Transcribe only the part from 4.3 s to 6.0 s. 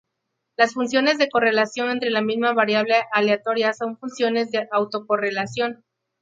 de autocorrelación.